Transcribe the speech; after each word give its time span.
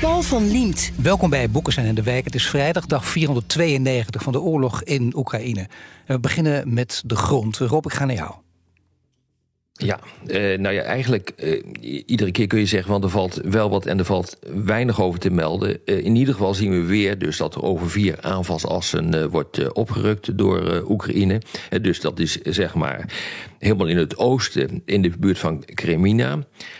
Paul 0.00 0.22
van 0.22 0.50
Liemt. 0.50 0.92
Welkom 0.96 1.30
bij 1.30 1.50
Boekenstein 1.50 1.88
en 1.88 1.94
de 1.94 2.02
Wijk. 2.02 2.24
Het 2.24 2.34
is 2.34 2.48
vrijdag, 2.48 2.86
dag 2.86 3.08
492 3.08 4.22
van 4.22 4.32
de 4.32 4.40
oorlog 4.40 4.82
in 4.82 5.12
Oekraïne. 5.16 5.68
we 6.06 6.20
beginnen 6.20 6.74
met 6.74 7.02
de 7.06 7.16
grond. 7.16 7.56
Rob, 7.56 7.86
ik 7.86 7.92
ga 7.92 8.04
naar 8.04 8.16
jou. 8.16 8.45
Ja, 9.78 10.00
uh, 10.26 10.58
nou 10.58 10.74
ja, 10.74 10.82
eigenlijk 10.82 11.32
uh, 11.36 11.62
iedere 12.06 12.30
keer 12.30 12.46
kun 12.46 12.58
je 12.58 12.66
zeggen, 12.66 12.90
want 12.90 13.04
er 13.04 13.10
valt 13.10 13.40
wel 13.44 13.70
wat 13.70 13.86
en 13.86 13.98
er 13.98 14.04
valt 14.04 14.38
weinig 14.64 15.00
over 15.00 15.20
te 15.20 15.30
melden. 15.30 15.78
Uh, 15.84 16.04
in 16.04 16.16
ieder 16.16 16.34
geval 16.34 16.54
zien 16.54 16.70
we 16.70 16.82
weer 16.82 17.18
dus 17.18 17.36
dat 17.36 17.54
er 17.54 17.62
over 17.62 17.90
vier 17.90 18.20
aanvalsassen 18.20 19.30
wordt 19.30 19.72
opgerukt 19.72 20.38
door 20.38 20.84
Oekraïne. 20.88 21.40
dus 21.82 22.00
dat 22.00 22.18
is 22.18 22.40
zeg 22.42 22.74
maar 22.74 23.12
helemaal 23.58 23.86
in 23.86 23.96
het 23.96 24.18
oosten, 24.18 24.82
in 24.84 25.02
de 25.02 25.12
buurt 25.18 25.38
van 25.38 25.64
Kremina. 25.64 26.38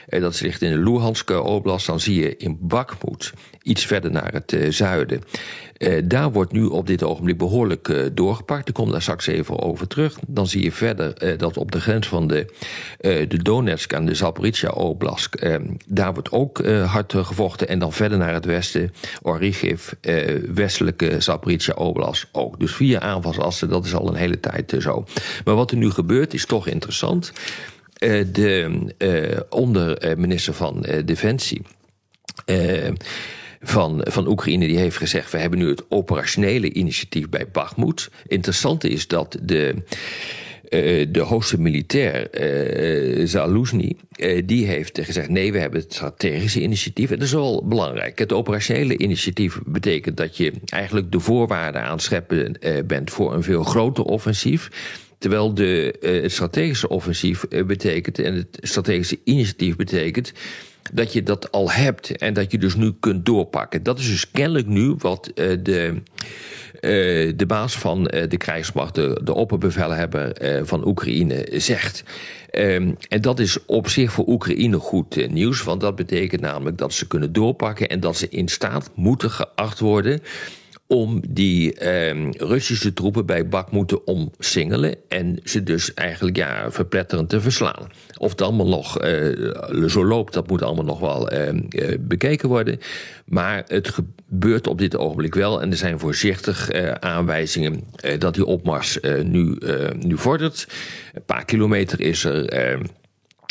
dat 0.09 0.41
ligt 0.41 0.63
in 0.63 0.71
de 0.71 0.91
Luhansk 0.91 1.31
oblast. 1.31 1.87
Dan 1.87 2.01
zie 2.01 2.21
je 2.21 2.37
in 2.37 2.59
Bakhmut, 2.61 3.33
iets 3.63 3.87
verder 3.87 4.11
naar 4.11 4.33
het 4.33 4.57
zuiden. 4.75 5.23
Uh, 5.79 6.03
daar 6.05 6.33
wordt 6.33 6.53
nu 6.53 6.65
op 6.65 6.87
dit 6.87 7.03
ogenblik 7.03 7.39
behoorlijk 7.39 7.89
uh, 7.89 8.07
doorgepakt. 8.13 8.69
Ik 8.69 8.75
kom 8.75 8.91
daar 8.91 9.03
straks 9.03 9.27
even 9.27 9.63
over 9.63 9.87
terug. 9.87 10.19
Dan 10.27 10.47
zie 10.47 10.63
je 10.63 10.73
verder 10.73 11.23
uh, 11.23 11.39
dat 11.39 11.57
op 11.57 11.73
de 11.73 11.81
grens 11.81 12.09
van 12.09 12.27
de, 12.27 12.55
de 13.01 13.43
Donetsk 13.43 13.93
en 13.93 14.07
de 14.07 14.15
Zaporizhia 14.15 14.71
Oblast... 14.71 15.47
daar 15.87 16.13
wordt 16.13 16.33
ook 16.33 16.67
hard 16.67 17.15
gevochten. 17.17 17.69
En 17.69 17.79
dan 17.79 17.93
verder 17.93 18.19
naar 18.19 18.33
het 18.33 18.45
westen, 18.45 18.93
Origiv, 19.23 19.93
westelijke 20.55 21.21
Zaporizhia 21.21 21.75
Oblast 21.75 22.29
ook. 22.33 22.61
Dus 22.61 22.75
vier 22.75 23.01
aanvalsassen, 23.01 23.69
dat 23.69 23.85
is 23.85 23.95
al 23.95 24.09
een 24.09 24.15
hele 24.15 24.41
tijd 24.41 24.77
zo. 24.79 25.05
Maar 25.45 25.55
wat 25.55 25.71
er 25.71 25.77
nu 25.77 25.91
gebeurt 25.91 26.35
is 26.35 26.47
toch 26.47 26.67
interessant. 26.67 27.33
de 28.33 29.47
onderminister 29.49 30.55
van 30.55 30.87
Defensie 31.05 31.63
van, 33.69 34.01
van 34.09 34.29
Oekraïne 34.29 34.67
die 34.67 34.79
heeft 34.79 34.97
gezegd: 34.97 35.33
we 35.33 35.39
hebben 35.39 35.59
nu 35.59 35.69
het 35.69 35.85
operationele 35.89 36.73
initiatief 36.73 37.29
bij 37.29 37.49
Bakhmut. 37.53 38.11
Interessant 38.27 38.85
is 38.85 39.07
dat 39.07 39.39
de. 39.43 39.75
Uh, 40.71 41.07
de 41.09 41.21
hoogste 41.21 41.61
militair, 41.61 42.29
uh, 42.41 43.27
Zaluzny, 43.27 43.97
die 44.45 44.67
heeft 44.67 45.01
gezegd: 45.03 45.29
nee, 45.29 45.53
we 45.53 45.59
hebben 45.59 45.81
het 45.81 45.93
strategische 45.93 46.63
initiatief. 46.63 47.11
En 47.11 47.19
dat 47.19 47.27
is 47.27 47.33
wel 47.33 47.67
belangrijk. 47.67 48.19
Het 48.19 48.33
operationele 48.33 48.99
initiatief 48.99 49.59
betekent 49.65 50.17
dat 50.17 50.37
je 50.37 50.53
eigenlijk 50.67 51.13
de 51.13 51.21
voorwaarden 51.21 51.83
aanscheppen 51.83 52.59
bent 52.87 53.11
voor 53.11 53.35
een 53.35 53.43
veel 53.43 53.63
groter 53.63 54.05
offensief. 54.05 54.71
Terwijl 55.19 55.55
de, 55.55 55.97
het 56.23 56.33
strategische 56.33 56.89
offensief 56.89 57.45
betekent 57.49 58.19
en 58.19 58.35
het 58.35 58.59
strategische 58.61 59.19
initiatief 59.25 59.77
betekent 59.77 60.33
dat 60.93 61.13
je 61.13 61.23
dat 61.23 61.53
al 61.53 61.71
hebt 61.71 62.17
en 62.17 62.35
dat 62.35 62.51
je 62.53 62.59
dus 62.59 62.75
nu 62.75 62.93
kunt 63.01 63.27
doorpakken. 63.27 63.83
Dat 63.83 63.99
is 63.99 64.07
dus 64.07 64.31
kennelijk 64.31 64.67
nu 64.67 64.95
wat 64.99 65.31
uh, 65.35 65.57
de. 65.63 66.03
De 67.37 67.45
baas 67.47 67.79
van 67.79 68.05
de 68.05 68.37
krijgsmacht, 68.37 68.95
de, 68.95 69.21
de 69.25 69.35
opperbevelhebber 69.35 70.37
van 70.67 70.87
Oekraïne, 70.87 71.49
zegt. 71.53 72.05
Um, 72.53 72.97
en 73.09 73.21
dat 73.21 73.41
is 73.41 73.65
op 73.67 73.89
zich 73.89 74.13
voor 74.13 74.27
Oekraïne 74.27 74.79
goed 74.79 75.31
nieuws, 75.31 75.63
want 75.63 75.81
dat 75.81 75.97
betekent 75.97 76.41
namelijk 76.41 76.79
dat 76.79 76.93
ze 76.93 77.07
kunnen 77.07 77.33
doorpakken 77.33 77.89
en 77.89 78.01
dat 78.01 78.17
ze 78.17 78.29
in 78.29 78.49
staat 78.49 78.91
moeten 78.95 79.31
geacht 79.31 79.81
worden 79.81 80.21
om 80.87 81.21
die 81.29 81.75
eh, 81.75 82.31
Russische 82.31 82.93
troepen 82.93 83.27
bij 83.27 83.49
Bak 83.49 83.71
moeten 83.71 84.07
omsingelen 84.07 84.97
en 85.09 85.39
ze 85.45 85.63
dus 85.63 85.95
eigenlijk 85.95 86.37
ja, 86.37 86.71
verpletterend 86.71 87.29
te 87.29 87.41
verslaan. 87.41 87.91
Of 88.19 88.31
het 88.31 88.43
allemaal 88.43 88.69
nog 88.69 89.05
uh, 89.05 89.89
zo 89.89 90.05
loopt, 90.05 90.33
dat 90.33 90.49
moet 90.49 90.63
allemaal 90.63 90.85
nog 90.85 91.01
wel 91.01 91.33
uh, 91.33 91.49
bekeken 92.01 92.49
worden. 92.49 92.81
Maar 93.25 93.65
het 93.67 93.89
gebeurt 93.89 94.67
op 94.67 94.79
dit 94.79 94.97
ogenblik 94.97 95.35
wel 95.35 95.63
en 95.63 95.71
er 95.71 95.77
zijn 95.77 95.99
voorzichtig 95.99 96.71
aanwijzingen 97.01 97.81
dat 98.19 98.35
die 98.35 98.45
opmars 98.45 98.99
nu, 99.23 99.59
nu 99.99 100.19
vordert. 100.19 100.69
Een 101.15 101.25
paar 101.25 101.45
kilometer 101.45 102.01
is 102.01 102.25
er 102.25 102.73
uh, 102.73 102.81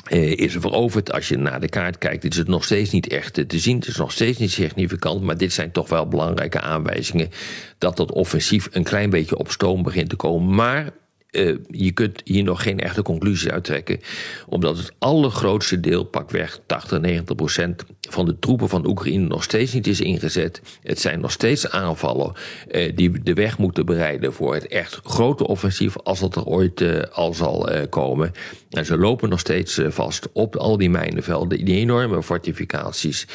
is 0.10 0.56
er 0.56 0.62
veroverd. 0.62 1.12
Als 1.12 1.28
je 1.28 1.38
naar 1.38 1.60
de 1.60 1.70
kaart 1.70 1.98
kijkt, 1.98 2.24
is 2.24 2.38
het 2.38 2.48
nog 2.48 2.64
steeds 2.64 2.92
niet 2.92 3.08
echt 3.08 3.34
te 3.34 3.60
zien. 3.60 3.76
Het 3.76 3.88
is 3.88 3.98
nog 3.98 4.12
steeds 4.12 4.38
niet 4.38 4.52
significant. 4.52 5.22
Maar 5.22 5.38
dit 5.38 5.54
zijn 5.54 5.72
toch 5.72 5.90
wel 5.90 6.08
belangrijke 6.08 6.60
aanwijzingen 6.60 7.30
dat 7.78 7.98
dat 7.98 8.12
offensief 8.12 8.68
een 8.72 8.84
klein 8.84 9.10
beetje 9.10 9.38
op 9.38 9.52
stoom 9.52 9.84
begint 9.84 10.10
te 10.10 10.16
komen. 10.16 10.56
Maar 10.56 10.92
uh, 11.36 11.58
je 11.68 11.92
kunt 11.92 12.22
hier 12.24 12.44
nog 12.44 12.64
geen 12.64 12.80
echte 12.80 13.02
conclusie 13.02 13.52
uittrekken. 13.52 14.00
Omdat 14.48 14.78
het 14.78 14.92
allergrootste 15.00 15.80
deel, 15.80 16.04
pakweg 16.04 16.60
80, 16.66 17.00
90 17.00 17.36
procent 17.36 17.84
van 18.10 18.26
de 18.26 18.40
troepen 18.40 18.70
van 18.70 18.88
Oekraïne 18.88 19.28
nog 19.28 19.44
steeds 19.44 19.74
niet 19.74 19.88
is 19.88 20.02
ingezet. 20.02 20.62
Het 20.84 21.00
zijn 21.00 21.20
nog 21.20 21.32
steeds 21.32 21.70
aanvallen 21.70 22.34
uh, 22.72 22.96
die 22.96 23.24
de 23.24 23.34
weg 23.34 23.58
moeten 23.58 23.86
bereiden 23.86 24.34
voor 24.34 24.54
het 24.54 24.68
echt 24.68 25.00
grote 25.04 25.48
offensief, 25.48 25.98
als 25.98 26.20
dat 26.20 26.36
er 26.36 26.46
ooit 26.46 26.82
uh, 26.82 27.02
al 27.12 27.34
zal 27.34 27.70
komen. 27.90 28.32
En 28.70 28.86
ze 28.86 28.98
lopen 28.98 29.30
nog 29.30 29.40
steeds 29.40 29.82
vast 29.88 30.30
op 30.34 30.56
al 30.56 30.78
die 30.78 30.90
mijnenvelden, 30.90 31.66
die 31.66 31.76
enorme 31.76 32.24
fortificaties. 32.24 33.28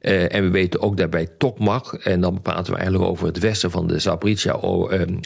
En 0.00 0.42
we 0.42 0.50
weten 0.50 0.80
ook 0.80 0.96
daarbij 0.96 1.28
Tokmak, 1.38 1.92
en 1.92 2.20
dan 2.20 2.42
praten 2.42 2.72
we 2.72 2.78
eigenlijk 2.78 3.10
over 3.10 3.26
het 3.26 3.38
westen 3.38 3.70
van 3.70 3.86
de 3.86 3.98
Zaporizhia 3.98 4.54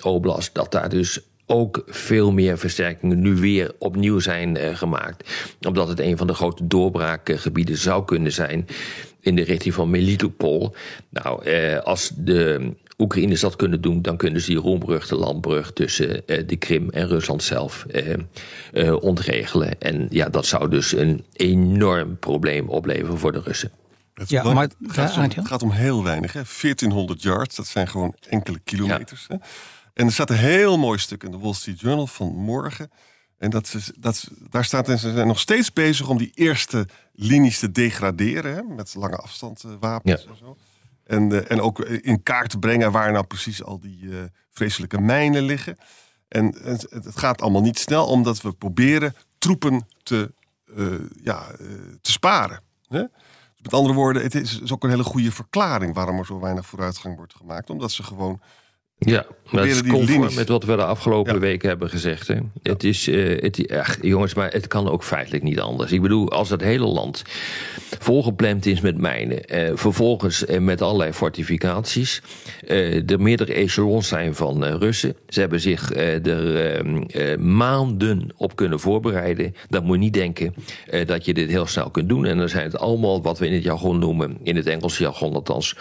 Oblast, 0.03 0.55
dat 0.55 0.73
daar 0.73 0.89
dus 0.89 1.21
ook 1.51 1.83
veel 1.87 2.33
meer 2.33 2.59
versterkingen 2.59 3.21
nu 3.21 3.35
weer 3.35 3.73
opnieuw 3.79 4.19
zijn 4.19 4.57
uh, 4.57 4.77
gemaakt. 4.77 5.31
Omdat 5.67 5.89
het 5.89 6.01
een 6.01 6.17
van 6.17 6.27
de 6.27 6.35
grote 6.35 6.67
doorbraakgebieden 6.67 7.77
zou 7.77 8.05
kunnen 8.05 8.33
zijn 8.33 8.67
in 9.21 9.37
de 9.37 9.43
richting 9.43 9.75
van 9.75 9.91
Melitopol. 9.91 10.75
Nou, 11.09 11.51
uh, 11.51 11.79
als 11.79 12.13
de 12.17 12.73
Oekraïners 12.99 13.41
dat 13.41 13.57
kunnen 13.57 13.81
doen, 13.81 14.03
dan 14.03 14.17
kunnen 14.17 14.41
ze 14.41 14.47
die 14.47 14.59
roembrug, 14.59 15.07
de 15.07 15.17
landbrug 15.17 15.73
tussen 15.73 16.23
uh, 16.27 16.43
de 16.47 16.57
Krim 16.57 16.91
en 16.91 17.09
Rusland 17.09 17.43
zelf 17.43 17.87
ontregelen. 19.01 19.81
En 19.81 20.07
ja, 20.11 20.29
dat 20.29 20.47
zou 20.47 20.71
dus 20.71 20.93
een 20.93 21.25
enorm 21.33 22.19
probleem 22.19 22.69
opleveren 22.69 23.19
voor 23.19 23.33
de 23.33 23.41
Russen. 23.41 23.71
Het, 24.15 24.29
ja, 24.31 24.53
maar, 24.53 24.63
het, 24.63 24.75
gaat 24.87 25.17
om, 25.17 25.23
het 25.23 25.49
gaat 25.49 25.63
om 25.63 25.71
heel 25.71 26.05
weinig, 26.05 26.33
hè? 26.33 26.43
1400 26.61 27.23
yards, 27.23 27.57
dat 27.57 27.67
zijn 27.67 27.89
gewoon 27.89 28.15
enkele 28.29 28.59
kilometers. 28.65 29.27
Ja. 29.29 29.35
Hè? 29.35 29.47
En 29.99 30.07
er 30.07 30.13
staat 30.13 30.31
een 30.31 30.37
heel 30.37 30.79
mooi 30.79 30.99
stuk 30.99 31.23
in 31.23 31.31
de 31.31 31.39
Wall 31.39 31.53
Street 31.53 31.81
Journal 31.81 32.07
van 32.07 32.35
morgen. 32.35 32.91
En 33.39 33.51
dat, 33.51 33.75
is, 33.75 33.93
dat, 33.99 34.31
daar 34.51 34.65
staat 34.65 34.89
en 34.89 34.99
ze 34.99 35.13
zijn 35.13 35.27
nog 35.27 35.39
steeds 35.39 35.73
bezig 35.73 36.09
om 36.09 36.19
die 36.19 36.31
eerste 36.35 36.89
linies 37.13 37.59
te 37.59 37.71
degraderen. 37.71 38.55
Hè, 38.55 38.63
met 38.63 38.95
lange 38.95 39.17
afstand 39.17 39.63
uh, 39.67 39.73
wapens 39.81 40.27
en 40.27 40.37
zo. 40.37 40.57
En, 41.05 41.31
uh, 41.31 41.51
en 41.51 41.61
ook 41.61 41.81
in 41.81 42.23
kaart 42.23 42.51
te 42.51 42.59
brengen 42.59 42.93
waar 42.93 43.13
nou 43.13 43.25
precies 43.25 43.63
al 43.63 43.81
die 43.81 44.03
uh, 44.03 44.19
vreselijke 44.51 45.01
mijnen 45.01 45.43
liggen. 45.43 45.79
En, 46.29 46.63
en, 46.65 46.79
het 46.89 47.19
gaat 47.19 47.41
allemaal 47.41 47.63
niet 47.63 47.79
snel, 47.79 48.07
omdat 48.07 48.41
we 48.41 48.53
proberen 48.53 49.15
troepen 49.39 49.87
te, 50.03 50.33
ja, 51.23 51.47
te 52.01 52.11
sparen. 52.11 52.61
Hè? 52.89 53.03
Dus 53.03 53.63
met 53.63 53.75
andere 53.75 53.95
woorden, 53.95 54.23
het 54.23 54.35
is, 54.35 54.61
is 54.61 54.73
ook 54.73 54.85
een 54.85 54.91
hele 54.91 55.05
goede 55.05 55.33
verklaring 55.33 55.95
waarom 55.95 56.19
er 56.19 56.27
zo 56.27 56.41
weinig 56.41 56.67
vooruitgang 56.67 57.17
wordt 57.17 57.35
gemaakt. 57.35 57.71
Omdat 57.71 57.91
ze 57.91 58.03
gewoon 58.03 58.41
ja, 58.99 59.27
dat 59.51 59.65
is 59.65 59.83
conform 59.83 60.35
met 60.35 60.49
wat 60.49 60.65
we 60.65 60.77
de 60.77 60.85
afgelopen 60.85 61.41
weken 61.41 61.69
hebben 61.69 61.91
gezegd. 61.91 62.29
Hè. 62.29 62.37
Het 62.63 62.85
is, 62.85 63.09
uh, 63.09 63.43
het, 63.43 63.73
ach, 63.73 63.97
jongens, 64.01 64.35
maar 64.35 64.51
het 64.53 64.67
kan 64.67 64.89
ook 64.89 65.05
feitelijk 65.05 65.43
niet 65.43 65.61
anders. 65.61 65.93
Ik 65.93 66.03
bedoel, 66.03 66.31
als 66.31 66.51
het 66.51 66.61
hele 66.61 66.87
land 66.87 67.23
volgepland 67.99 68.67
is 68.67 68.81
met 68.81 68.99
mijnen, 68.99 69.55
uh, 69.55 69.71
vervolgens 69.75 70.47
uh, 70.47 70.59
met 70.59 70.83
allerlei 70.83 71.13
fortificaties, 71.13 72.23
er 73.07 73.21
meerdere 73.21 73.53
echelons 73.53 74.09
zijn 74.09 74.35
van 74.35 74.65
Russen, 74.65 75.15
ze 75.29 75.41
hebben 75.41 75.61
zich 75.61 75.95
er 75.95 77.41
maanden 77.41 78.29
op 78.37 78.57
kunnen 78.57 78.81
voorbereiden, 78.81 79.55
dan 79.69 79.85
moet 79.85 79.97
je 79.97 80.03
niet 80.03 80.15
denken 80.15 80.55
dat 81.07 81.25
je 81.25 81.35
dit 81.35 81.51
heel 81.51 81.67
snel 81.67 81.91
kunt 81.91 82.09
doen. 82.09 82.27
En 82.27 82.39
dan 82.39 82.49
zijn 82.49 82.65
het 82.65 82.79
allemaal 82.79 83.23
wat 83.23 83.39
we 83.39 83.47
in 83.47 83.53
het 83.53 83.63
jargon 83.63 83.99
noemen, 83.99 84.39
in 84.43 84.57
het 84.57 84.67
Engelse 84.67 85.03
jargon 85.03 85.35
althans, 85.35 85.77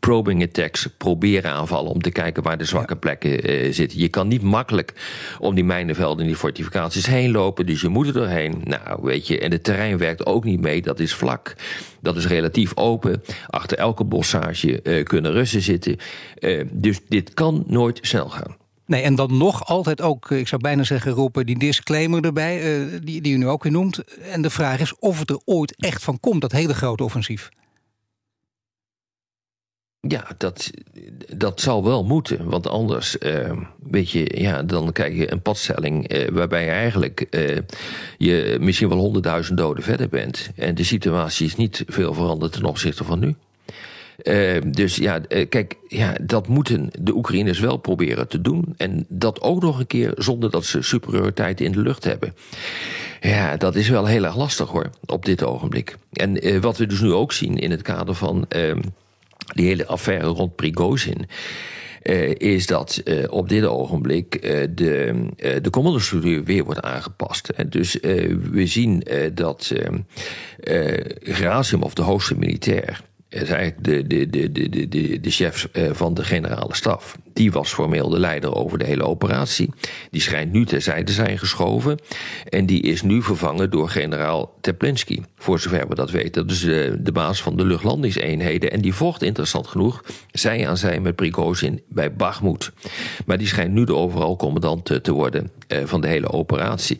probing 0.00 0.42
attacks 0.42 0.88
proberen 0.98 1.50
aanvallen 1.50 1.90
om 1.90 2.02
te 2.02 2.10
kijken 2.10 2.42
waar 2.42 2.58
de 2.58 2.64
zwakke 2.64 2.96
plekken 2.96 3.50
uh, 3.50 3.72
zitten. 3.72 3.98
Je 3.98 4.08
kan 4.08 4.28
niet 4.28 4.42
makkelijk 4.42 4.92
om 5.38 5.54
die 5.54 5.64
mijnenvelden 5.64 6.20
en 6.20 6.26
die 6.26 6.36
fortificaties 6.36 7.06
heen 7.06 7.30
lopen, 7.30 7.66
dus 7.66 7.80
je 7.80 7.88
moet 7.88 8.06
er 8.06 8.12
doorheen. 8.12 8.60
Nou, 8.64 8.98
weet 9.02 9.26
je, 9.26 9.38
en 9.38 9.50
het 9.50 9.64
terrein 9.64 9.98
werkt 9.98 10.26
ook 10.26 10.44
niet 10.44 10.60
mee, 10.60 10.82
dat 10.82 11.00
is 11.00 11.14
vlak. 11.14 11.54
Dat 12.00 12.16
is 12.16 12.26
relatief 12.26 12.76
open. 12.76 13.22
Achter 13.46 13.78
elke 13.78 14.04
bossage 14.04 14.80
uh, 14.82 15.04
kunnen 15.04 15.32
Russen 15.32 15.62
zitten. 15.62 15.96
Uh, 16.40 16.64
dus 16.72 17.00
dit 17.08 17.34
kan 17.34 17.64
nooit 17.66 17.98
snel 18.02 18.28
gaan. 18.28 18.56
Nee, 18.86 19.02
en 19.02 19.14
dan 19.14 19.36
nog 19.36 19.66
altijd 19.66 20.02
ook, 20.02 20.30
ik 20.30 20.48
zou 20.48 20.60
bijna 20.60 20.82
zeggen, 20.82 21.12
roepen 21.12 21.46
die 21.46 21.58
disclaimer 21.58 22.24
erbij, 22.24 22.60
die, 23.02 23.20
die 23.20 23.34
u 23.34 23.36
nu 23.36 23.48
ook 23.48 23.62
weer 23.62 23.72
noemt. 23.72 24.02
En 24.30 24.42
de 24.42 24.50
vraag 24.50 24.80
is 24.80 24.98
of 24.98 25.18
het 25.18 25.30
er 25.30 25.40
ooit 25.44 25.76
echt 25.76 26.02
van 26.02 26.20
komt, 26.20 26.40
dat 26.40 26.52
hele 26.52 26.74
grote 26.74 27.04
offensief. 27.04 27.50
Ja, 30.08 30.24
dat, 30.36 30.70
dat 31.34 31.60
zal 31.60 31.84
wel 31.84 32.04
moeten. 32.04 32.48
Want 32.48 32.68
anders, 32.68 33.16
uh, 33.20 33.52
weet 33.90 34.10
je, 34.10 34.40
ja, 34.40 34.62
dan 34.62 34.92
krijg 34.92 35.16
je 35.16 35.32
een 35.32 35.42
padstelling 35.42 36.12
uh, 36.12 36.28
waarbij 36.28 36.64
je 36.64 36.70
eigenlijk 36.70 37.26
uh, 37.30 37.58
je 38.18 38.56
misschien 38.60 38.88
wel 38.88 38.98
honderdduizend 38.98 39.58
doden 39.58 39.82
verder 39.82 40.08
bent. 40.08 40.50
En 40.56 40.74
de 40.74 40.84
situatie 40.84 41.46
is 41.46 41.56
niet 41.56 41.84
veel 41.86 42.14
veranderd 42.14 42.52
ten 42.52 42.64
opzichte 42.64 43.04
van 43.04 43.18
nu. 43.18 43.34
dus 44.70 44.96
ja, 44.96 45.20
kijk, 45.48 45.76
ja, 45.88 46.14
dat 46.22 46.48
moeten 46.48 46.90
de 47.00 47.14
Oekraïners 47.14 47.58
wel 47.58 47.76
proberen 47.76 48.28
te 48.28 48.40
doen. 48.40 48.74
En 48.76 49.06
dat 49.08 49.40
ook 49.40 49.62
nog 49.62 49.78
een 49.78 49.86
keer 49.86 50.12
zonder 50.16 50.50
dat 50.50 50.64
ze 50.64 50.82
superioriteit 50.82 51.60
in 51.60 51.72
de 51.72 51.80
lucht 51.80 52.04
hebben. 52.04 52.34
Ja, 53.20 53.56
dat 53.56 53.74
is 53.74 53.88
wel 53.88 54.06
heel 54.06 54.24
erg 54.24 54.36
lastig 54.36 54.68
hoor, 54.68 54.90
op 55.06 55.24
dit 55.24 55.44
ogenblik. 55.44 55.96
En 56.12 56.60
wat 56.60 56.76
we 56.76 56.86
dus 56.86 57.00
nu 57.00 57.12
ook 57.12 57.32
zien 57.32 57.56
in 57.58 57.70
het 57.70 57.82
kader 57.82 58.14
van 58.14 58.44
ehm, 58.48 58.80
die 59.54 59.66
hele 59.66 59.86
affaire 59.86 60.26
rond 60.26 60.56
Prigozhin. 60.56 61.26
Uh, 62.02 62.34
is 62.34 62.66
dat 62.66 63.00
uh, 63.04 63.24
op 63.28 63.48
dit 63.48 63.64
ogenblik 63.64 64.34
uh, 64.34 64.64
de, 64.70 65.26
de 65.62 65.70
commandostructuur 65.70 66.44
weer 66.44 66.64
wordt 66.64 66.80
aangepast. 66.80 67.52
Dus 67.68 67.98
we 68.50 68.66
zien 68.66 69.06
dat 69.34 69.72
Gerasimov, 71.20 71.92
de 71.92 72.02
hoogste 72.02 72.38
militair, 72.38 73.00
is 73.28 73.48
de, 73.48 74.06
de, 74.06 74.30
de, 74.30 74.52
de, 74.52 74.88
de, 74.88 75.20
de 75.20 75.30
chef 75.30 75.68
eh, 75.72 75.90
van 75.92 76.14
de 76.14 76.24
generale 76.24 76.74
staf. 76.74 77.18
Die 77.32 77.52
was 77.52 77.72
formeel 77.72 78.08
de 78.08 78.18
leider 78.18 78.54
over 78.54 78.78
de 78.78 78.84
hele 78.84 79.04
operatie. 79.04 79.70
Die 80.10 80.20
schijnt 80.20 80.52
nu 80.52 80.66
terzijde 80.66 81.04
te 81.04 81.12
zijn 81.12 81.38
geschoven. 81.38 81.98
En 82.48 82.66
die 82.66 82.82
is 82.82 83.02
nu 83.02 83.22
vervangen 83.22 83.70
door 83.70 83.88
generaal 83.88 84.54
Teplinsky. 84.60 85.20
Voor 85.36 85.60
zover 85.60 85.88
we 85.88 85.94
dat 85.94 86.10
weten. 86.10 86.46
Is 86.46 86.60
de, 86.60 86.96
de 87.00 87.12
baas 87.12 87.42
van 87.42 87.56
de 87.56 87.64
luchtlandingseenheden. 87.64 88.70
En 88.70 88.80
die 88.80 88.94
vocht 88.94 89.22
interessant 89.22 89.66
genoeg 89.66 90.04
zij 90.32 90.68
aan 90.68 90.76
zij 90.76 91.00
met 91.00 91.16
Prigozhin 91.16 91.82
bij 91.88 92.14
Bakhmut. 92.14 92.72
Maar 93.26 93.38
die 93.38 93.46
schijnt 93.46 93.72
nu 93.72 93.84
de 93.84 93.94
overal 93.94 94.36
commandant 94.36 94.84
te 95.02 95.12
worden 95.12 95.50
eh, 95.66 95.78
van 95.84 96.00
de 96.00 96.08
hele 96.08 96.32
operatie. 96.32 96.96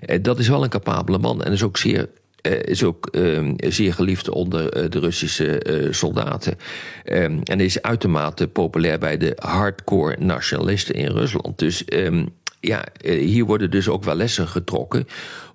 Eh, 0.00 0.22
dat 0.22 0.38
is 0.38 0.48
wel 0.48 0.62
een 0.62 0.68
capabele 0.68 1.18
man 1.18 1.42
en 1.42 1.52
is 1.52 1.62
ook 1.62 1.76
zeer 1.76 2.08
uh, 2.42 2.62
is 2.62 2.84
ook 2.84 3.08
uh, 3.12 3.52
zeer 3.56 3.94
geliefd 3.94 4.28
onder 4.28 4.76
uh, 4.82 4.90
de 4.90 4.98
Russische 4.98 5.66
uh, 5.66 5.92
soldaten. 5.92 6.56
Um, 7.04 7.42
en 7.42 7.60
is 7.60 7.82
uitermate 7.82 8.48
populair 8.48 8.98
bij 8.98 9.16
de 9.16 9.32
hardcore 9.38 10.16
nationalisten 10.18 10.94
in 10.94 11.10
Rusland. 11.10 11.58
Dus 11.58 11.82
um, 11.92 12.28
ja, 12.60 12.84
hier 13.02 13.44
worden 13.44 13.70
dus 13.70 13.88
ook 13.88 14.04
wel 14.04 14.14
lessen 14.14 14.48
getrokken 14.48 15.06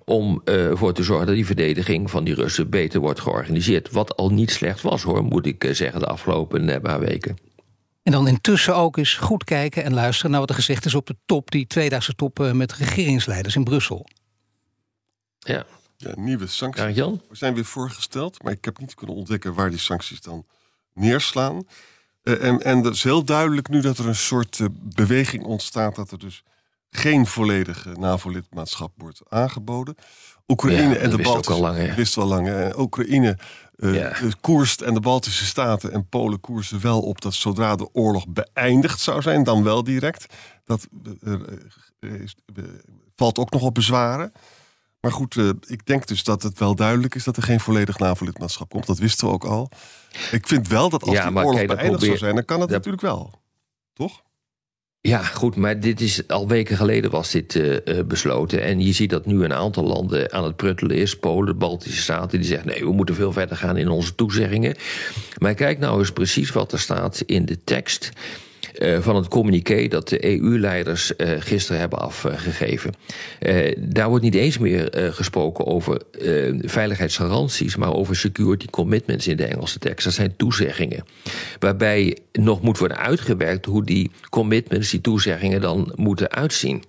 om 0.04 0.40
ervoor 0.44 0.92
te 0.92 1.02
zorgen 1.02 1.26
dat 1.26 1.34
die 1.34 1.46
verdediging 1.46 2.10
van 2.10 2.24
die 2.24 2.34
Russen 2.34 2.70
beter 2.70 3.00
wordt 3.00 3.20
georganiseerd. 3.20 3.90
Wat 3.90 4.16
al 4.16 4.30
niet 4.30 4.50
slecht 4.50 4.82
was 4.82 5.02
hoor, 5.02 5.24
moet 5.24 5.46
ik 5.46 5.68
zeggen, 5.72 6.00
de 6.00 6.06
afgelopen 6.06 6.80
paar 6.80 7.00
weken. 7.00 7.36
En 8.02 8.12
dan 8.12 8.28
intussen 8.28 8.76
ook 8.76 8.96
eens 8.96 9.14
goed 9.14 9.44
kijken 9.44 9.84
en 9.84 9.94
luisteren 9.94 10.30
naar 10.30 10.40
wat 10.40 10.48
er 10.48 10.54
gezegd 10.54 10.84
is 10.84 10.94
op 10.94 11.06
de 11.06 11.16
top, 11.26 11.50
die 11.50 11.66
tweedaagse 11.66 12.14
top 12.14 12.50
met 12.52 12.72
regeringsleiders 12.72 13.56
in 13.56 13.64
Brussel. 13.64 14.06
Ja. 15.38 15.66
Ja, 15.96 16.12
nieuwe 16.16 16.46
sancties 16.46 16.96
ja, 16.96 17.12
zijn 17.30 17.54
weer 17.54 17.64
voorgesteld, 17.64 18.42
maar 18.42 18.52
ik 18.52 18.64
heb 18.64 18.78
niet 18.78 18.94
kunnen 18.94 19.16
ontdekken 19.16 19.54
waar 19.54 19.70
die 19.70 19.78
sancties 19.78 20.20
dan 20.20 20.46
neerslaan. 20.92 21.66
Uh, 22.22 22.44
en, 22.44 22.62
en 22.62 22.84
het 22.84 22.94
is 22.94 23.02
heel 23.02 23.24
duidelijk 23.24 23.68
nu 23.68 23.80
dat 23.80 23.98
er 23.98 24.06
een 24.06 24.14
soort 24.14 24.58
uh, 24.58 24.66
beweging 24.72 25.44
ontstaat 25.44 25.94
dat 25.94 26.10
er 26.10 26.18
dus 26.18 26.42
geen 26.90 27.26
volledige 27.26 27.90
NAVO-lidmaatschap 27.90 28.92
wordt 28.96 29.20
aangeboden. 29.28 29.94
Oekraïne 30.48 30.94
ja, 30.94 30.96
en 30.96 31.10
de 31.10 31.22
Baltische 31.22 31.60
lang, 31.60 31.94
wist 31.94 32.14
wel 32.14 32.26
lang. 32.26 32.74
Oekraïne 32.78 33.38
uh, 33.76 34.32
koerst 34.40 34.80
en 34.80 34.94
de 34.94 35.00
Baltische 35.00 35.44
Staten 35.44 35.92
en 35.92 36.08
Polen 36.08 36.40
koersen 36.40 36.80
wel 36.80 37.00
op 37.00 37.20
dat 37.20 37.34
zodra 37.34 37.76
de 37.76 37.88
oorlog 37.92 38.28
beëindigd 38.28 39.00
zou 39.00 39.22
zijn, 39.22 39.44
dan 39.44 39.62
wel 39.62 39.84
direct. 39.84 40.26
Dat 40.64 40.88
valt 43.16 43.38
ook 43.38 43.50
nog 43.50 43.62
op 43.62 43.74
bezwaren. 43.74 44.32
Maar 45.06 45.14
goed, 45.14 45.34
uh, 45.34 45.50
ik 45.66 45.86
denk 45.86 46.06
dus 46.06 46.24
dat 46.24 46.42
het 46.42 46.58
wel 46.58 46.74
duidelijk 46.74 47.14
is 47.14 47.24
dat 47.24 47.36
er 47.36 47.42
geen 47.42 47.60
volledig 47.60 47.98
NAVO-lidmaatschap 47.98 48.70
komt. 48.70 48.86
Dat 48.86 48.98
wisten 48.98 49.26
we 49.26 49.32
ook 49.32 49.44
al. 49.44 49.70
Ik 50.30 50.46
vind 50.46 50.68
wel 50.68 50.88
dat 50.88 51.02
als 51.02 51.14
ja, 51.14 51.28
die 51.28 51.36
oorlog 51.36 51.66
beëindigd 51.66 51.88
probeer... 51.88 52.06
zou 52.06 52.18
zijn, 52.18 52.34
dan 52.34 52.44
kan 52.44 52.60
het 52.60 52.70
natuurlijk 52.70 53.02
wel. 53.02 53.40
Toch? 53.92 54.22
Ja, 55.00 55.22
goed, 55.22 55.56
maar 55.56 55.80
dit 55.80 56.00
is 56.00 56.28
al 56.28 56.48
weken 56.48 56.76
geleden 56.76 57.10
was 57.10 57.30
dit 57.30 57.54
uh, 57.54 57.78
besloten. 58.06 58.62
En 58.62 58.80
je 58.80 58.92
ziet 58.92 59.10
dat 59.10 59.26
nu 59.26 59.44
een 59.44 59.52
aantal 59.52 59.84
landen 59.84 60.32
aan 60.32 60.44
het 60.44 60.56
pruttelen 60.56 60.96
is. 60.96 61.18
Polen, 61.18 61.46
de 61.46 61.54
Baltische 61.54 62.02
Staten, 62.02 62.38
die 62.38 62.48
zeggen... 62.48 62.68
nee, 62.68 62.84
we 62.84 62.92
moeten 62.92 63.14
veel 63.14 63.32
verder 63.32 63.56
gaan 63.56 63.76
in 63.76 63.88
onze 63.88 64.14
toezeggingen. 64.14 64.76
Maar 65.38 65.54
kijk 65.54 65.78
nou 65.78 65.98
eens 65.98 66.12
precies 66.12 66.50
wat 66.50 66.72
er 66.72 66.80
staat 66.80 67.20
in 67.20 67.44
de 67.44 67.64
tekst... 67.64 68.12
Uh, 68.78 69.00
van 69.00 69.16
het 69.16 69.28
communiqué 69.28 69.88
dat 69.88 70.08
de 70.08 70.24
EU-leiders 70.24 71.12
uh, 71.16 71.30
gisteren 71.38 71.80
hebben 71.80 71.98
afgegeven. 71.98 72.94
Uh, 73.40 73.74
daar 73.78 74.08
wordt 74.08 74.24
niet 74.24 74.34
eens 74.34 74.58
meer 74.58 74.88
gesproken 75.12 75.66
over 75.66 76.02
veiligheidsgaranties, 76.60 77.76
maar 77.76 77.94
over 77.94 78.16
security 78.16 78.66
commitments 78.66 79.26
in 79.26 79.36
de 79.36 79.44
Engelse 79.44 79.78
tekst. 79.78 80.04
Dat 80.04 80.14
zijn 80.14 80.36
toezeggingen. 80.36 81.04
Waarbij 81.58 82.18
nog 82.32 82.62
moet 82.62 82.78
worden 82.78 82.96
uitgewerkt 82.96 83.64
hoe 83.64 83.84
die 83.84 84.10
commitments, 84.30 84.90
die 84.90 85.00
toezeggingen 85.00 85.60
dan 85.60 85.92
moeten 85.94 86.30
uitzien. 86.30 86.82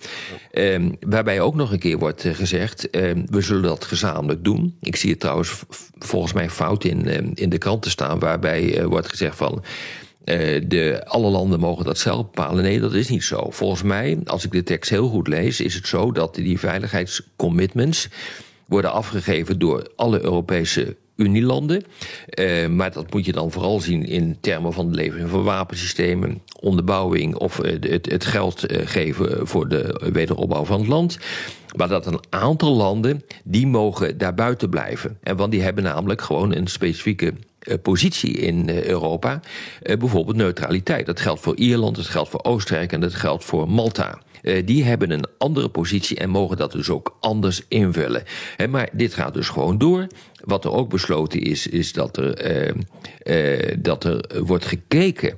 Ehm, 0.52 0.92
waarbij 1.00 1.42
ook 1.42 1.56
nog 1.56 1.72
een 1.72 1.80
keer 1.80 1.98
wordt 1.98 2.26
gezegd: 2.32 2.90
ehm, 2.90 3.26
we 3.26 3.42
zullen 3.42 3.64
dat 3.64 3.86
gezamenlijk 3.86 4.44
doen. 4.44 4.76
Ik 4.82 4.96
zie 4.96 5.10
het 5.10 5.20
trouwens 5.20 5.64
volgens 6.00 6.34
mij 6.34 6.50
fout 6.50 6.84
in, 6.84 7.08
ehm, 7.08 7.30
in 7.34 7.50
de 7.50 7.58
kranten 7.58 7.92
staan, 7.92 8.20
waarbij 8.20 8.86
wordt 8.86 9.10
gezegd 9.10 9.36
van. 9.36 9.64
Uh, 10.30 10.62
de, 10.68 11.02
alle 11.06 11.30
landen 11.30 11.60
mogen 11.60 11.86
dat 11.86 11.98
zelf 11.98 12.18
bepalen. 12.18 12.64
Nee, 12.64 12.80
dat 12.80 12.94
is 12.94 13.10
niet 13.10 13.24
zo. 13.24 13.48
Volgens 13.50 13.84
mij, 13.84 14.20
als 14.26 14.46
ik 14.46 14.52
de 14.52 14.64
tekst 14.64 14.90
heel 14.90 15.08
goed 15.08 15.28
lees, 15.28 15.62
is 15.62 15.74
het 15.74 15.88
zo 15.88 16.12
dat 16.12 16.36
die 16.36 16.60
veiligheidscommitments 16.60 18.10
worden 18.66 18.92
afgegeven 18.92 19.60
door 19.60 19.92
alle 19.96 20.24
Europese 20.24 20.96
Unielanden. 21.16 21.84
Uh, 22.40 22.68
maar 22.68 22.92
dat 22.92 23.14
moet 23.14 23.26
je 23.26 23.32
dan 23.32 23.52
vooral 23.52 23.80
zien 23.80 24.06
in 24.06 24.38
termen 24.40 24.74
van 24.74 24.90
de 24.90 24.96
levering 24.96 25.30
van 25.30 25.44
wapensystemen, 25.44 26.42
onderbouwing 26.60 27.36
of 27.36 27.60
uh, 27.60 27.72
het, 27.80 28.12
het, 28.12 28.26
geld 28.26 28.64
geven 28.68 29.48
voor 29.48 29.68
de 29.68 30.10
wederopbouw 30.14 30.66
van 30.66 30.80
het 30.80 30.88
land. 30.88 31.18
Maar 31.76 31.88
dat 31.88 32.06
een 32.06 32.20
aantal 32.30 32.76
landen, 32.76 33.24
die 33.44 33.68
mogen 33.68 34.18
daar 34.18 34.34
buiten 34.34 34.70
blijven. 34.70 35.18
En 35.24 35.36
want 35.36 35.52
die 35.52 35.62
hebben 35.62 35.84
namelijk 35.84 36.22
gewoon 36.22 36.56
een 36.56 36.68
specifieke 36.68 37.28
eh, 37.28 37.34
positie 37.82 38.32
in 38.32 38.70
eh, 38.70 38.84
Europa. 38.84 39.40
Eh, 39.82 39.98
bijvoorbeeld 39.98 40.38
neutraliteit. 40.38 41.06
Dat 41.06 41.20
geldt 41.20 41.42
voor 41.42 41.56
Ierland, 41.56 41.96
dat 41.96 42.06
geldt 42.06 42.30
voor 42.30 42.44
Oostenrijk 42.44 42.92
en 42.92 43.02
dat 43.02 43.16
geldt 43.16 43.44
voor 43.44 43.70
Malta. 43.70 44.22
die 44.66 44.84
hebben 44.84 45.12
een 45.12 45.26
andere 45.38 45.70
positie 45.70 46.18
en 46.18 46.30
mogen 46.30 46.58
dat 46.58 46.72
dus 46.72 46.90
ook 46.90 47.18
anders 47.20 47.62
invullen. 47.68 48.24
maar 48.70 48.90
dit 48.94 49.14
gaat 49.14 49.34
dus 49.34 49.50
gewoon 49.50 49.78
door. 49.78 50.08
Wat 50.44 50.66
er 50.66 50.72
ook 50.72 50.90
besloten 50.90 51.42
is, 51.42 51.68
is 51.68 51.94
dat 51.94 52.18
er, 52.18 52.76
dat 53.82 54.04
er 54.04 54.44
wordt 54.44 54.66
gekeken 54.66 55.38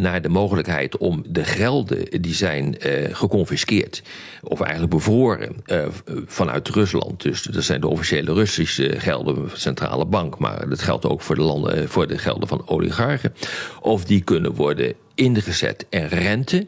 naar 0.00 0.22
de 0.22 0.28
mogelijkheid 0.28 0.96
om 0.96 1.24
de 1.28 1.44
gelden 1.44 2.22
die 2.22 2.34
zijn 2.34 2.76
uh, 2.86 3.14
geconfiskeerd, 3.14 4.02
of 4.42 4.60
eigenlijk 4.60 4.92
bevroren 4.92 5.56
uh, 5.66 5.86
vanuit 6.26 6.68
Rusland. 6.68 7.22
Dus 7.22 7.42
dat 7.42 7.64
zijn 7.64 7.80
de 7.80 7.88
officiële 7.88 8.32
Russische 8.32 8.94
gelden 8.98 9.34
van 9.34 9.44
de 9.44 9.58
centrale 9.58 10.06
bank, 10.06 10.38
maar 10.38 10.68
dat 10.68 10.82
geldt 10.82 11.06
ook 11.06 11.20
voor 11.20 11.34
de, 11.34 11.42
landen, 11.42 11.88
voor 11.88 12.06
de 12.06 12.18
gelden 12.18 12.48
van 12.48 12.62
oligarchen. 12.66 13.34
Of 13.80 14.04
die 14.04 14.20
kunnen 14.20 14.54
worden 14.54 14.94
ingezet 15.14 15.86
en 15.90 16.08
rente 16.08 16.66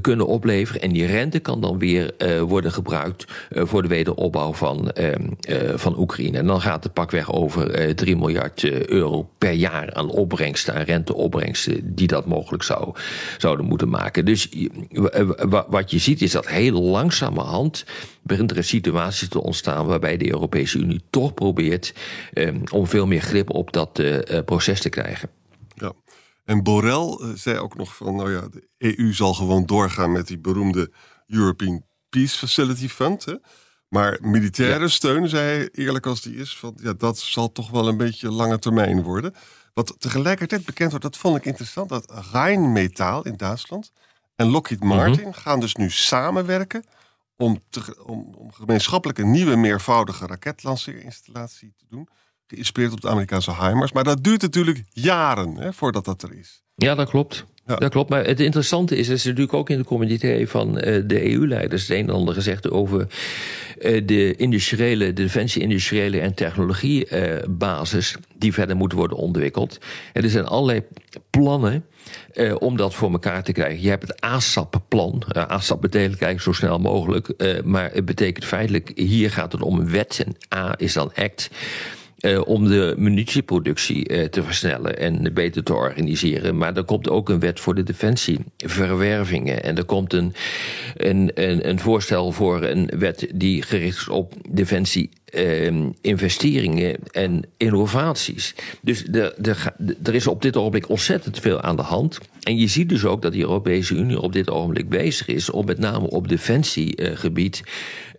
kunnen 0.00 0.26
opleveren. 0.26 0.82
En 0.82 0.92
die 0.92 1.06
rente 1.06 1.38
kan 1.38 1.60
dan 1.60 1.78
weer 1.78 2.14
worden 2.46 2.72
gebruikt 2.72 3.24
voor 3.50 3.82
de 3.82 3.88
wederopbouw 3.88 4.52
van, 4.52 4.90
ehm, 4.90 5.28
van 5.78 5.98
Oekraïne. 5.98 6.38
En 6.38 6.46
dan 6.46 6.60
gaat 6.60 6.84
het 6.84 6.92
pakweg 6.92 7.32
over 7.32 7.94
3 7.94 8.16
miljard 8.16 8.64
euro 8.88 9.28
per 9.38 9.52
jaar 9.52 9.94
aan 9.94 10.10
opbrengsten, 10.10 10.74
aan 10.74 10.82
renteopbrengsten, 10.82 11.94
die 11.94 12.06
dat 12.06 12.26
mogelijk 12.26 12.62
zou, 12.62 12.94
zouden 13.38 13.66
moeten 13.66 13.88
maken. 13.88 14.24
Dus 14.24 14.48
wat 15.68 15.90
je 15.90 15.98
ziet 15.98 16.22
is 16.22 16.32
dat 16.32 16.48
heel 16.48 16.82
langzamerhand 16.82 17.84
begint 18.22 18.50
er 18.50 18.56
een 18.56 18.64
situatie 18.64 19.28
te 19.28 19.42
ontstaan 19.42 19.86
waarbij 19.86 20.16
de 20.16 20.30
Europese 20.30 20.78
Unie 20.78 21.02
toch 21.10 21.34
probeert 21.34 21.94
eh, 22.32 22.48
om 22.72 22.86
veel 22.86 23.06
meer 23.06 23.20
grip 23.20 23.50
op 23.50 23.72
dat 23.72 23.98
eh, 23.98 24.36
eh, 24.36 24.44
proces 24.44 24.80
te 24.80 24.88
krijgen. 24.88 25.28
En 26.44 26.62
Borrell 26.62 27.18
eh, 27.20 27.28
zei 27.34 27.58
ook 27.58 27.76
nog 27.76 27.96
van, 27.96 28.16
nou 28.16 28.32
ja, 28.32 28.48
de 28.48 28.68
EU 28.78 29.12
zal 29.12 29.34
gewoon 29.34 29.66
doorgaan 29.66 30.12
met 30.12 30.26
die 30.26 30.38
beroemde 30.38 30.92
European 31.26 31.84
Peace 32.08 32.38
Facility 32.38 32.88
Fund. 32.88 33.24
Hè? 33.24 33.34
Maar 33.88 34.18
militaire 34.20 34.88
steun, 34.88 35.28
zei 35.28 35.44
hij 35.44 35.68
eerlijk 35.72 36.06
als 36.06 36.20
die 36.20 36.36
is, 36.36 36.56
van, 36.56 36.78
ja, 36.82 36.92
dat 36.92 37.18
zal 37.18 37.52
toch 37.52 37.70
wel 37.70 37.88
een 37.88 37.96
beetje 37.96 38.30
lange 38.30 38.58
termijn 38.58 39.02
worden. 39.02 39.34
Wat 39.74 39.94
tegelijkertijd 39.98 40.64
bekend 40.64 40.90
wordt, 40.90 41.04
dat 41.04 41.16
vond 41.16 41.36
ik 41.36 41.44
interessant, 41.44 41.88
dat 41.88 42.12
Rheinmetall 42.32 43.20
in 43.22 43.36
Duitsland 43.36 43.92
en 44.36 44.46
Lockheed 44.46 44.84
Martin 44.84 45.28
mhm. 45.28 45.38
gaan 45.38 45.60
dus 45.60 45.74
nu 45.74 45.90
samenwerken 45.90 46.84
om, 47.36 47.62
om, 48.04 48.34
om 48.34 48.52
gemeenschappelijk 48.52 49.18
een 49.18 49.30
nieuwe 49.30 49.56
meervoudige 49.56 50.26
raketlanceerinstallatie 50.26 51.74
te 51.76 51.84
doen. 51.88 52.08
Geïnspireerd 52.52 52.92
op 52.92 53.00
de 53.00 53.08
Amerikaanse 53.08 53.54
HIMARS. 53.54 53.92
Maar 53.92 54.04
dat 54.04 54.24
duurt 54.24 54.42
natuurlijk 54.42 54.82
jaren 54.92 55.56
hè, 55.56 55.72
voordat 55.72 56.04
dat 56.04 56.22
er 56.22 56.34
is. 56.38 56.62
Ja, 56.74 56.94
dat 56.94 57.08
klopt. 57.08 57.44
Ja. 57.66 57.76
Dat 57.76 57.90
klopt, 57.90 58.10
maar 58.10 58.24
het 58.24 58.40
interessante 58.40 58.96
is, 58.96 59.06
dat 59.06 59.16
is 59.16 59.24
natuurlijk 59.24 59.54
ook 59.54 59.70
in 59.70 59.78
de 59.78 59.84
community 59.84 60.46
van 60.46 60.68
uh, 60.68 61.02
de 61.06 61.32
EU-leiders 61.32 61.82
het 61.82 61.98
een 61.98 62.08
en 62.08 62.14
ander 62.14 62.34
gezegd 62.34 62.70
over 62.70 63.06
uh, 63.80 64.02
de 64.06 64.36
industriële, 64.36 65.04
de 65.04 65.22
defensie-industriële 65.22 66.20
en 66.20 66.34
technologiebasis 66.34 68.12
uh, 68.12 68.22
die 68.36 68.52
verder 68.52 68.76
moet 68.76 68.92
worden 68.92 69.16
ontwikkeld. 69.16 69.78
En 70.12 70.22
er 70.22 70.30
zijn 70.30 70.46
allerlei 70.46 70.82
plannen 71.30 71.84
uh, 72.34 72.54
om 72.58 72.76
dat 72.76 72.94
voor 72.94 73.12
elkaar 73.12 73.42
te 73.42 73.52
krijgen. 73.52 73.82
Je 73.82 73.88
hebt 73.88 74.08
het 74.08 74.20
ASAP-plan. 74.20 75.22
Uh, 75.36 75.46
ASAP 75.46 75.80
betekent 75.80 76.22
eigenlijk 76.22 76.40
zo 76.40 76.52
snel 76.52 76.78
mogelijk. 76.78 77.32
Uh, 77.36 77.60
maar 77.64 77.90
het 77.92 78.04
betekent 78.04 78.44
feitelijk, 78.44 78.92
hier 78.94 79.30
gaat 79.30 79.52
het 79.52 79.62
om 79.62 79.78
een 79.78 79.90
wet. 79.90 80.24
En 80.26 80.58
A 80.58 80.74
is 80.76 80.92
dan 80.92 81.14
act. 81.14 81.50
Uh, 82.22 82.40
om 82.46 82.68
de 82.68 82.94
munitieproductie 82.98 84.10
uh, 84.10 84.24
te 84.24 84.42
versnellen 84.42 84.98
en 84.98 85.34
beter 85.34 85.62
te 85.62 85.74
organiseren. 85.74 86.56
Maar 86.56 86.76
er 86.76 86.84
komt 86.84 87.08
ook 87.08 87.28
een 87.28 87.40
wet 87.40 87.60
voor 87.60 87.74
de 87.74 87.82
defensieverwervingen. 87.82 89.62
En 89.62 89.76
er 89.76 89.84
komt 89.84 90.12
een, 90.12 90.34
een, 90.96 91.30
een, 91.34 91.68
een 91.68 91.78
voorstel 91.78 92.32
voor 92.32 92.62
een 92.62 92.90
wet 92.98 93.28
die 93.34 93.62
gericht 93.62 93.98
is 93.98 94.08
op 94.08 94.34
defensie 94.50 95.10
uh, 95.32 95.86
investeringen 96.00 96.96
en 97.10 97.42
innovaties. 97.56 98.54
Dus 98.80 99.04
er, 100.02 100.14
is 100.14 100.26
op 100.26 100.42
dit 100.42 100.56
ogenblik 100.56 100.88
ontzettend 100.88 101.38
veel 101.38 101.60
aan 101.60 101.76
de 101.76 101.82
hand. 101.82 102.18
En 102.42 102.56
je 102.56 102.66
ziet 102.66 102.88
dus 102.88 103.04
ook 103.04 103.22
dat 103.22 103.32
de 103.32 103.38
Europese 103.38 103.94
Unie 103.94 104.20
op 104.20 104.32
dit 104.32 104.50
ogenblik 104.50 104.88
bezig 104.88 105.26
is 105.26 105.50
om 105.50 105.66
met 105.66 105.78
name 105.78 106.10
op 106.10 106.28
defensiegebied 106.28 107.62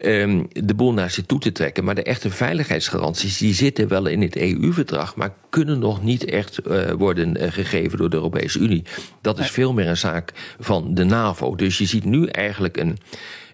um, 0.06 0.48
de 0.52 0.74
boel 0.74 0.94
naar 0.94 1.12
zich 1.12 1.26
toe 1.26 1.40
te 1.40 1.52
trekken. 1.52 1.84
Maar 1.84 1.96
de 1.96 2.04
echte 2.04 2.30
veiligheidsgaranties 2.30 3.38
die 3.38 3.54
zitten 3.54 3.88
wel 3.88 4.06
in 4.06 4.22
het 4.22 4.36
EU-verdrag, 4.36 5.16
maar 5.16 5.34
kunnen 5.50 5.80
nog 5.80 6.04
niet 6.04 6.26
echt 6.26 6.60
uh, 6.68 6.92
worden 6.92 7.42
uh, 7.42 7.52
gegeven 7.52 7.98
door 7.98 8.10
de 8.10 8.16
Europese 8.16 8.60
Unie. 8.60 8.84
Dat 9.22 9.40
is 9.40 9.52
veel 9.52 9.74
meer 9.74 9.88
een 9.88 9.98
zaak 9.98 10.32
van 10.60 10.94
de 10.94 11.04
NAVO. 11.04 11.56
Dus 11.56 11.78
je 11.78 11.86
ziet 11.86 12.06
nu 12.06 12.26
eigenlijk 12.26 12.78
een 12.78 12.98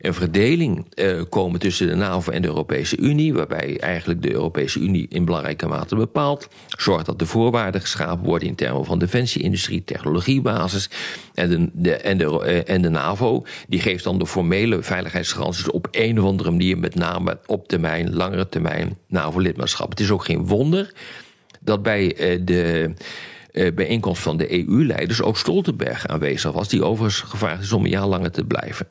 een 0.01 0.13
verdeling 0.13 0.85
uh, 0.95 1.21
komen 1.29 1.59
tussen 1.59 1.87
de 1.87 1.95
NAVO 1.95 2.31
en 2.31 2.41
de 2.41 2.47
Europese 2.47 2.97
Unie, 2.97 3.33
waarbij 3.33 3.79
eigenlijk 3.79 4.21
de 4.21 4.31
Europese 4.31 4.79
Unie 4.79 5.05
in 5.09 5.25
belangrijke 5.25 5.67
mate 5.67 5.95
bepaalt, 5.95 6.47
zorgt 6.77 7.05
dat 7.05 7.19
de 7.19 7.25
voorwaarden 7.25 7.81
geschapen 7.81 8.25
worden 8.25 8.47
in 8.47 8.55
termen 8.55 8.85
van 8.85 8.99
defensieindustrie, 8.99 9.83
technologiebasis. 9.83 10.89
En 11.33 11.71
de, 11.73 11.95
en, 11.95 12.17
de, 12.17 12.23
uh, 12.65 12.75
en 12.75 12.81
de 12.81 12.89
NAVO 12.89 13.45
die 13.67 13.79
geeft 13.79 14.03
dan 14.03 14.19
de 14.19 14.27
formele 14.27 14.83
veiligheidsgaranties 14.83 15.71
op 15.71 15.87
een 15.91 16.19
of 16.19 16.25
andere 16.25 16.51
manier, 16.51 16.77
met 16.77 16.95
name 16.95 17.39
op 17.45 17.67
termijn, 17.67 18.13
langere 18.13 18.49
termijn, 18.49 18.97
NAVO-lidmaatschap. 19.07 19.89
Het 19.89 19.99
is 19.99 20.11
ook 20.11 20.25
geen 20.25 20.45
wonder 20.45 20.93
dat 21.59 21.83
bij 21.83 22.33
uh, 22.33 22.39
de 22.45 22.93
bijeenkomst 23.75 24.21
van 24.21 24.37
de 24.37 24.51
EU-leiders 24.51 25.21
ook 25.21 25.37
Stoltenberg 25.37 26.07
aanwezig 26.07 26.51
was, 26.51 26.69
die 26.69 26.83
overigens 26.83 27.21
gevraagd 27.21 27.63
is 27.63 27.71
om 27.71 27.83
een 27.83 27.89
jaar 27.89 28.07
langer 28.07 28.31
te 28.31 28.45
blijven. 28.45 28.87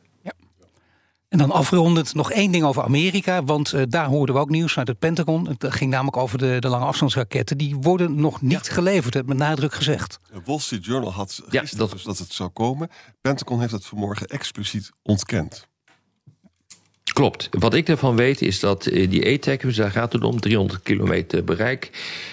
En 1.29 1.39
dan 1.39 1.51
afrondend 1.51 2.15
nog 2.15 2.33
één 2.33 2.51
ding 2.51 2.65
over 2.65 2.83
Amerika. 2.83 3.45
Want 3.45 3.75
uh, 3.75 3.83
daar 3.89 4.07
hoorden 4.07 4.35
we 4.35 4.41
ook 4.41 4.51
nieuws 4.51 4.79
uit 4.79 4.89
het 4.89 4.99
Pentagon. 4.99 5.49
Het 5.49 5.73
ging 5.75 5.91
namelijk 5.91 6.17
over 6.17 6.39
de, 6.39 6.57
de 6.61 6.69
lange 6.69 6.85
afstandsraketten. 6.85 7.59
Die 7.59 7.77
worden 7.77 8.21
nog 8.21 8.43
niet 8.43 8.67
ja. 8.67 8.73
geleverd, 8.73 9.27
met 9.27 9.37
nadruk 9.37 9.75
gezegd. 9.75 10.19
De 10.33 10.41
Wall 10.45 10.59
Street 10.59 10.85
Journal 10.85 11.13
had 11.13 11.31
gisteren 11.31 11.69
ja, 11.71 11.77
dat... 11.77 11.91
Dus 11.91 12.03
dat 12.03 12.19
het 12.19 12.33
zou 12.33 12.51
komen. 12.51 12.91
Pentagon 13.21 13.61
heeft 13.61 13.73
het 13.73 13.87
vanmorgen 13.87 14.27
expliciet 14.27 14.91
ontkend. 15.03 15.67
Klopt. 17.13 17.49
Wat 17.51 17.75
ik 17.75 17.89
ervan 17.89 18.17
weet 18.17 18.43
is 18.43 18.61
dat 18.61 18.87
uh, 18.87 19.11
die 19.11 19.35
ATACMS, 19.35 19.77
daar 19.77 19.91
gaat 19.91 20.13
het 20.13 20.25
om, 20.25 20.41
300 20.41 20.83
kilometer 20.83 21.45
bereik... 21.45 21.91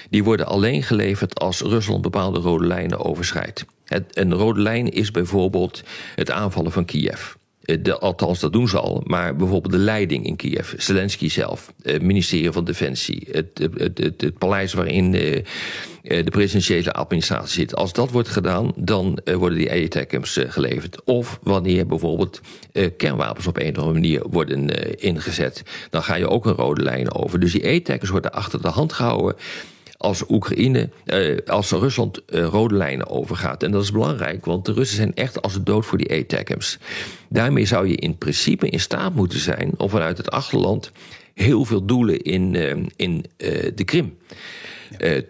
die 0.09 0.23
worden 0.23 0.47
alleen 0.47 0.83
geleverd 0.83 1.39
als 1.39 1.61
Rusland 1.61 2.01
bepaalde 2.01 2.39
rode 2.39 2.67
lijnen 2.67 3.05
overschrijdt. 3.05 3.65
Het, 3.85 4.17
een 4.17 4.33
rode 4.33 4.61
lijn 4.61 4.91
is 4.91 5.11
bijvoorbeeld 5.11 5.83
het 6.15 6.31
aanvallen 6.31 6.71
van 6.71 6.85
Kiev... 6.85 7.33
Eh, 7.65 7.77
de, 7.81 7.99
althans, 7.99 8.39
dat 8.39 8.53
doen 8.53 8.67
ze 8.67 8.79
al. 8.79 9.01
Maar 9.05 9.35
bijvoorbeeld 9.35 9.73
de 9.73 9.79
leiding 9.79 10.25
in 10.25 10.35
Kiev, 10.35 10.73
Zelensky 10.77 11.29
zelf, 11.29 11.73
het 11.81 12.01
ministerie 12.01 12.51
van 12.51 12.65
Defensie, 12.65 13.27
het, 13.31 13.47
het, 13.77 13.97
het, 13.97 14.21
het 14.21 14.37
paleis 14.37 14.73
waarin 14.73 15.11
de, 15.11 15.43
eh, 16.03 16.23
de 16.23 16.31
presidentiële 16.31 16.91
administratie 16.91 17.59
zit. 17.59 17.75
Als 17.75 17.93
dat 17.93 18.11
wordt 18.11 18.29
gedaan, 18.29 18.71
dan 18.75 19.19
eh, 19.23 19.35
worden 19.35 19.57
die 19.57 19.71
ATACMS 19.71 20.39
geleverd. 20.47 21.03
Of 21.03 21.39
wanneer 21.43 21.85
bijvoorbeeld 21.85 22.41
kernwapens 22.97 23.47
op 23.47 23.57
een 23.57 23.69
of 23.69 23.77
andere 23.77 23.93
manier 23.93 24.21
worden 24.29 24.69
ingezet, 24.99 25.63
dan 25.89 26.03
ga 26.03 26.15
je 26.15 26.29
ook 26.29 26.45
een 26.45 26.53
rode 26.53 26.83
lijn 26.83 27.13
over. 27.13 27.39
Dus 27.39 27.51
die 27.51 27.67
ATACMS 27.67 28.09
worden 28.09 28.31
achter 28.31 28.61
de 28.61 28.67
hand 28.67 28.93
gehouden 28.93 29.35
als 30.05 30.23
Oekraïne, 30.29 30.89
eh, 31.05 31.37
als 31.45 31.71
Rusland 31.71 32.25
eh, 32.25 32.43
rode 32.43 32.75
lijnen 32.75 33.09
overgaat. 33.09 33.63
En 33.63 33.71
dat 33.71 33.83
is 33.83 33.91
belangrijk, 33.91 34.45
want 34.45 34.65
de 34.65 34.73
Russen 34.73 34.97
zijn 34.97 35.13
echt 35.13 35.41
als 35.41 35.53
het 35.53 35.65
dood 35.65 35.85
voor 35.85 35.97
die 35.97 36.11
ATACMS. 36.11 36.79
Daarmee 37.29 37.65
zou 37.65 37.87
je 37.87 37.95
in 37.95 38.17
principe 38.17 38.69
in 38.69 38.79
staat 38.79 39.15
moeten 39.15 39.39
zijn 39.39 39.71
om 39.77 39.89
vanuit 39.89 40.17
het 40.17 40.31
achterland 40.31 40.91
heel 41.33 41.65
veel 41.65 41.85
doelen 41.85 42.21
in, 42.21 42.53
uh, 42.53 42.75
in 42.95 43.25
uh, 43.37 43.71
de 43.75 43.83
Krim. 43.83 44.17
Te, 44.97 45.27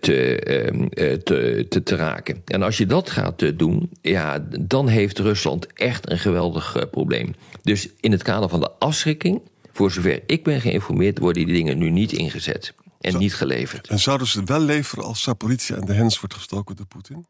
te, 1.24 1.65
te, 1.70 1.84
te, 1.84 1.96
raken. 1.96 2.41
En 2.46 2.62
als 2.62 2.77
je 2.77 2.86
dat 2.86 3.10
gaat 3.10 3.60
doen, 3.60 3.89
ja, 4.01 4.48
dan 4.60 4.88
heeft 4.88 5.20
Rusland 5.20 5.67
echt 5.74 6.12
een 6.12 6.20
geweldig 6.20 6.88
probleem. 6.91 7.36
Dus 7.62 7.89
in 8.00 8.12
het 8.12 8.24
kader 8.24 8.50
van 8.50 8.60
de 8.60 8.72
afschrikking, 8.79 9.41
voor 9.72 9.91
zover 9.91 10.22
ik 10.25 10.44
ben 10.44 10.62
geïnformeerd, 10.62 11.20
worden 11.20 11.46
die 11.46 11.55
dingen 11.55 11.77
nu 11.77 11.89
niet 11.89 12.12
ingezet 12.12 12.74
en 13.05 13.17
niet 13.17 13.35
geleverd. 13.35 13.88
En 13.88 14.00
zouden 14.00 14.27
ze 14.27 14.39
het 14.39 14.50
wel 14.50 14.59
leveren 14.59 15.03
als 15.03 15.21
Saporizia 15.21 15.75
en 15.75 15.85
de 15.85 15.93
hens 15.93 16.19
wordt 16.19 16.35
gestoken 16.35 16.75
door 16.75 16.85
Poetin? 16.85 17.25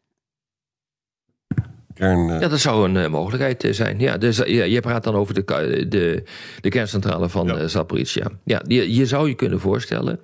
Kern, 1.94 2.28
uh... 2.28 2.40
Ja, 2.40 2.48
dat 2.48 2.60
zou 2.60 2.88
een 2.88 2.94
uh, 2.94 3.08
mogelijkheid 3.08 3.64
uh, 3.64 3.72
zijn. 3.72 3.98
Ja, 3.98 4.18
dus, 4.18 4.36
ja, 4.36 4.64
je 4.64 4.80
praat 4.80 5.04
dan 5.04 5.14
over 5.14 5.34
de, 5.34 5.44
de, 5.88 6.24
de 6.60 6.68
kerncentrale 6.68 7.28
van 7.28 7.46
ja. 7.46 7.68
Zaporizhia. 7.68 8.30
Ja, 8.44 8.62
je, 8.66 8.94
je, 8.94 9.06
zou 9.06 9.28
je 9.28 9.34
kunnen 9.34 9.60
voorstellen. 9.60 10.20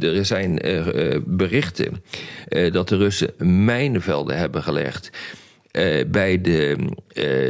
er 0.00 0.24
zijn 0.24 0.60
berichten 1.26 2.02
dat 2.72 2.88
de 2.88 2.96
Russen 2.96 3.30
mijnenvelden 3.38 4.38
hebben 4.38 4.62
gelegd. 4.62 5.10
bij 6.06 6.40
de, 6.40 6.76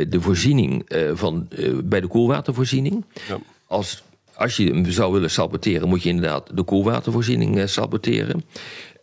de 0.09 0.21
voorziening 0.21 0.87
van 1.13 1.49
bij 1.85 2.01
de 2.01 2.07
koelwatervoorziening. 2.07 3.05
Ja. 3.29 3.39
Als 3.67 4.03
als 4.37 4.57
je 4.57 4.67
hem 4.67 4.91
zou 4.91 5.13
willen 5.13 5.31
saboteren, 5.31 5.89
moet 5.89 6.03
je 6.03 6.09
inderdaad 6.09 6.57
de 6.57 6.63
koelwatervoorziening 6.63 7.57
uh, 7.57 7.67
saboteren. 7.67 8.45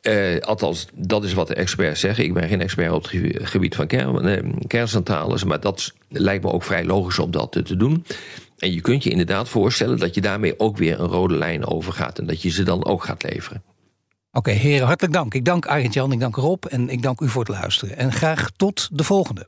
Uh, 0.01 0.39
althans, 0.39 0.87
dat 0.93 1.23
is 1.23 1.33
wat 1.33 1.47
de 1.47 1.55
experts 1.55 1.99
zeggen. 1.99 2.23
Ik 2.23 2.33
ben 2.33 2.47
geen 2.47 2.61
expert 2.61 2.91
op 2.91 3.03
het 3.11 3.49
gebied 3.49 3.75
van 3.75 3.87
kern, 3.87 4.27
uh, 4.27 4.53
kerncentrales, 4.67 5.43
maar 5.43 5.59
dat 5.59 5.93
lijkt 6.09 6.43
me 6.43 6.51
ook 6.51 6.63
vrij 6.63 6.85
logisch 6.85 7.19
om 7.19 7.31
dat 7.31 7.51
te 7.51 7.75
doen. 7.75 8.05
En 8.57 8.73
je 8.73 8.81
kunt 8.81 9.03
je 9.03 9.09
inderdaad 9.09 9.49
voorstellen 9.49 9.97
dat 9.97 10.15
je 10.15 10.21
daarmee 10.21 10.59
ook 10.59 10.77
weer 10.77 10.99
een 10.99 11.07
rode 11.07 11.35
lijn 11.35 11.65
overgaat 11.65 12.19
en 12.19 12.25
dat 12.25 12.41
je 12.41 12.49
ze 12.49 12.63
dan 12.63 12.85
ook 12.85 13.03
gaat 13.03 13.23
leveren. 13.23 13.63
Oké, 14.31 14.51
heren, 14.51 14.87
hartelijk 14.87 15.13
dank. 15.13 15.33
Ik 15.33 15.45
dank 15.45 15.67
Arend-Jan, 15.67 16.11
ik 16.11 16.19
dank 16.19 16.35
Rob 16.35 16.65
en 16.65 16.89
ik 16.89 17.01
dank 17.01 17.21
u 17.21 17.29
voor 17.29 17.43
het 17.45 17.55
luisteren. 17.59 17.97
En 17.97 18.11
graag 18.11 18.49
tot 18.55 18.89
de 18.91 19.03
volgende. 19.03 19.47